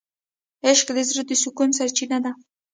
عشق 0.67 0.87
د 0.97 0.99
زړه 1.09 1.23
د 1.29 1.31
سکون 1.43 1.69
سرچینه 1.79 2.17
ده. 2.25 2.31